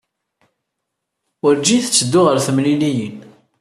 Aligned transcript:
Werǧin 1.41 1.81
tetteddu 1.81 2.21
ɣer 2.23 2.37
temliliyin. 2.45 3.17